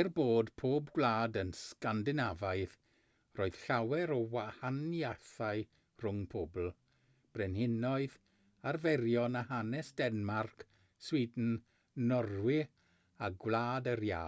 er 0.00 0.08
bod 0.16 0.50
pob 0.62 0.88
gwlad 0.96 1.36
yn 1.42 1.52
sgandinafaidd 1.58 2.74
roedd 3.38 3.54
llawer 3.60 4.10
o 4.16 4.18
wahaniaethau 4.34 5.62
rhwng 6.04 6.18
pobl 6.34 6.68
brenhinoedd 7.38 8.16
arferion 8.72 9.40
a 9.40 9.42
hanes 9.52 9.92
denmarc 10.02 10.64
sweden 11.08 11.48
norwy 12.12 12.58
a 12.66 13.32
gwlad 13.46 13.88
yr 13.94 14.04
iâ 14.12 14.20